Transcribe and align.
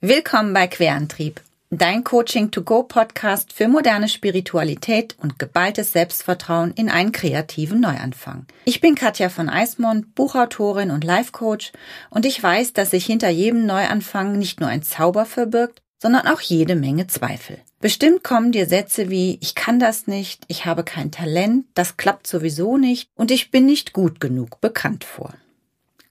Willkommen 0.00 0.54
bei 0.54 0.68
Querantrieb, 0.68 1.40
dein 1.70 2.04
Coaching 2.04 2.52
to 2.52 2.62
go 2.62 2.84
Podcast 2.84 3.52
für 3.52 3.66
moderne 3.66 4.08
Spiritualität 4.08 5.16
und 5.20 5.40
geballtes 5.40 5.90
Selbstvertrauen 5.90 6.72
in 6.74 6.88
einen 6.88 7.10
kreativen 7.10 7.80
Neuanfang. 7.80 8.46
Ich 8.64 8.80
bin 8.80 8.94
Katja 8.94 9.28
von 9.28 9.48
Eismond, 9.48 10.14
Buchautorin 10.14 10.92
und 10.92 11.02
Life 11.02 11.32
Coach 11.32 11.72
und 12.10 12.26
ich 12.26 12.40
weiß, 12.40 12.74
dass 12.74 12.92
sich 12.92 13.06
hinter 13.06 13.28
jedem 13.28 13.66
Neuanfang 13.66 14.38
nicht 14.38 14.60
nur 14.60 14.68
ein 14.68 14.84
Zauber 14.84 15.24
verbirgt, 15.24 15.82
sondern 16.00 16.28
auch 16.28 16.42
jede 16.42 16.76
Menge 16.76 17.08
Zweifel. 17.08 17.58
Bestimmt 17.80 18.22
kommen 18.22 18.52
dir 18.52 18.66
Sätze 18.66 19.10
wie 19.10 19.40
ich 19.42 19.56
kann 19.56 19.80
das 19.80 20.06
nicht, 20.06 20.44
ich 20.46 20.64
habe 20.64 20.84
kein 20.84 21.10
Talent, 21.10 21.66
das 21.74 21.96
klappt 21.96 22.28
sowieso 22.28 22.76
nicht 22.76 23.10
und 23.16 23.32
ich 23.32 23.50
bin 23.50 23.66
nicht 23.66 23.94
gut 23.94 24.20
genug 24.20 24.60
bekannt 24.60 25.02
vor. 25.02 25.34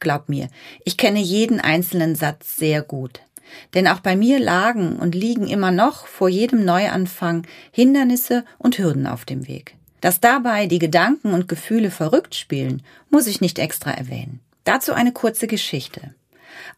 Glaub 0.02 0.28
mir, 0.28 0.50
ich 0.84 0.98
kenne 0.98 1.20
jeden 1.20 1.62
einzelnen 1.62 2.16
Satz 2.16 2.58
sehr 2.58 2.82
gut. 2.82 3.22
Denn 3.74 3.88
auch 3.88 4.00
bei 4.00 4.16
mir 4.16 4.40
lagen 4.40 4.98
und 4.98 5.16
liegen 5.16 5.48
immer 5.48 5.72
noch 5.72 6.08
vor 6.08 6.30
jedem 6.30 6.66
Neuanfang 6.66 7.46
Hindernisse 7.72 8.46
und 8.58 8.78
Hürden 8.78 9.08
auf 9.08 9.26
dem 9.26 9.48
Weg. 9.48 9.76
Dass 10.02 10.20
dabei 10.20 10.68
die 10.68 10.80
Gedanken 10.80 11.34
und 11.34 11.48
Gefühle 11.48 11.92
verrückt 11.92 12.36
spielen, 12.36 12.84
muss 13.10 13.28
ich 13.28 13.42
nicht 13.42 13.60
extra 13.60 13.92
erwähnen. 13.92 14.40
Dazu 14.64 14.94
eine 14.94 15.12
kurze 15.12 15.48
Geschichte. 15.48 16.14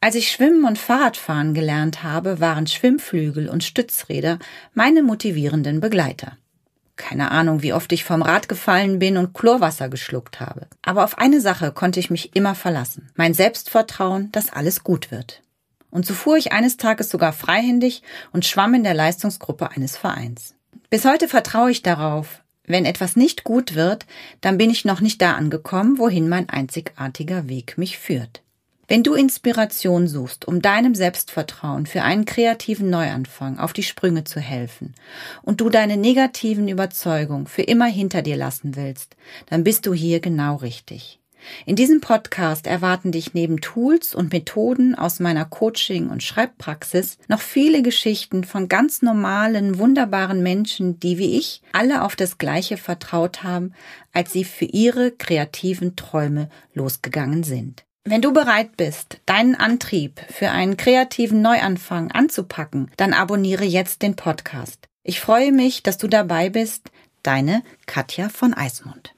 Als 0.02 0.16
ich 0.16 0.32
Schwimmen 0.32 0.63
und 0.66 0.77
Fahrradfahren 0.77 1.54
gelernt 1.54 2.04
habe, 2.04 2.40
waren 2.40 2.68
Schwimmflügel 2.68 3.49
und 3.49 3.63
Stützräder 3.63 4.40
meine 4.74 5.04
motivierenden 5.04 5.80
Begleiter. 5.80 6.38
Keine 6.96 7.32
Ahnung, 7.32 7.62
wie 7.63 7.74
oft 7.74 7.91
ich 7.94 8.04
vom 8.04 8.22
Rad 8.22 8.49
gefallen 8.49 8.99
bin 8.99 9.18
und 9.18 9.34
Chlorwasser 9.34 9.88
geschluckt 9.88 10.41
habe. 10.41 10.68
Aber 10.82 11.05
auf 11.05 11.18
eine 11.18 11.40
Sache 11.40 11.72
konnte 11.72 11.99
ich 11.99 12.10
mich 12.10 12.36
immer 12.36 12.55
verlassen. 12.55 13.10
Mein 13.16 13.34
Selbstvertrauen, 13.34 14.32
dass 14.34 14.52
alles 14.52 14.84
gut 14.84 15.10
wird. 15.10 15.41
Und 15.91 16.05
so 16.05 16.13
fuhr 16.13 16.38
ich 16.38 16.52
eines 16.52 16.77
Tages 16.77 17.09
sogar 17.09 17.34
freihändig 17.34 18.03
und 18.31 18.45
schwamm 18.45 18.73
in 18.73 18.84
der 18.84 18.93
Leistungsgruppe 18.93 19.71
eines 19.71 19.98
Vereins. 19.98 20.55
Bis 20.89 21.05
heute 21.05 21.27
vertraue 21.27 21.71
ich 21.71 21.81
darauf, 21.81 22.41
wenn 22.65 22.85
etwas 22.85 23.15
nicht 23.15 23.43
gut 23.43 23.73
wird, 23.73 24.05
dann 24.41 24.59
bin 24.59 24.70
ich 24.70 24.85
noch 24.85 25.01
nicht 25.01 25.21
da 25.21 25.34
angekommen, 25.34 25.98
wohin 25.98 26.29
mein 26.29 26.49
einzigartiger 26.49 27.49
Weg 27.49 27.77
mich 27.79 27.98
führt. 27.98 28.43
Wenn 28.87 29.04
du 29.04 29.13
Inspiration 29.13 30.07
suchst, 30.07 30.48
um 30.48 30.63
deinem 30.63 30.96
Selbstvertrauen 30.96 31.85
für 31.85 32.01
einen 32.01 32.26
kreativen 32.26 32.90
Neuanfang 32.90 33.59
auf 33.59 33.71
die 33.71 33.84
Sprünge 33.84 34.24
zu 34.24 34.40
helfen 34.40 34.96
und 35.43 35.62
du 35.62 35.70
deine 35.70 35.96
negativen 35.96 36.68
Überzeugungen 36.68 37.46
für 37.46 37.62
immer 37.62 37.85
hinter 37.85 38.24
dir 38.24 38.35
lassen 38.35 38.76
willst, 38.76 39.15
dann 39.48 39.63
bist 39.63 39.85
du 39.85 39.93
hier 39.93 40.20
genau 40.21 40.55
richtig. 40.55 41.20
In 41.65 41.76
diesem 41.76 42.01
Podcast 42.01 42.68
erwarten 42.68 43.12
dich 43.12 43.34
neben 43.34 43.62
Tools 43.62 44.13
und 44.15 44.34
Methoden 44.34 44.95
aus 44.95 45.20
meiner 45.20 45.46
Coaching- 45.46 46.09
und 46.09 46.23
Schreibpraxis 46.23 47.18
noch 47.27 47.41
viele 47.41 47.81
Geschichten 47.81 48.43
von 48.43 48.68
ganz 48.68 49.01
normalen, 49.01 49.79
wunderbaren 49.79 50.43
Menschen, 50.43 50.99
die 50.99 51.18
wie 51.18 51.37
ich 51.37 51.62
alle 51.71 52.04
auf 52.04 52.15
das 52.15 52.37
Gleiche 52.37 52.77
vertraut 52.77 53.43
haben, 53.43 53.73
als 54.13 54.34
sie 54.34 54.43
für 54.43 54.65
ihre 54.65 55.12
kreativen 55.12 55.96
Träume 55.96 56.49
losgegangen 56.73 57.43
sind. 57.43 57.84
Wenn 58.05 58.21
du 58.21 58.34
bereit 58.34 58.76
bist, 58.77 59.20
deinen 59.26 59.55
Antrieb 59.55 60.21
für 60.29 60.49
einen 60.49 60.77
kreativen 60.77 61.41
Neuanfang 61.41 62.12
anzupacken, 62.12 62.90
dann 62.98 63.13
abonniere 63.13 63.65
jetzt 63.65 64.01
den 64.01 64.16
Podcast. 64.16 64.88
Ich 65.03 65.19
freue 65.19 65.51
mich, 65.51 65.84
dass 65.84 65.97
du 65.97 66.07
dabei 66.07 66.50
bist. 66.50 66.90
Deine 67.24 67.62
Katja 67.85 68.29
von 68.29 68.53
Eismund. 68.53 69.13